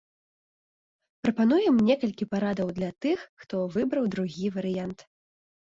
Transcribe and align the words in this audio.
Прапануем 1.27 1.75
некалькі 1.89 2.29
парадаў 2.33 2.67
для 2.81 2.91
тых, 3.07 3.17
хто 3.45 3.55
выбраў 3.79 4.03
другі 4.19 4.45
варыянт. 4.59 4.99